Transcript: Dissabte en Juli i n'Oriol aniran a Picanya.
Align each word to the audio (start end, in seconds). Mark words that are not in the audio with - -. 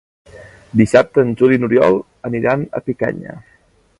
Dissabte 0.79 1.25
en 1.27 1.35
Juli 1.41 1.59
i 1.59 1.61
n'Oriol 1.63 1.99
aniran 2.31 2.65
a 2.79 2.83
Picanya. 2.87 3.37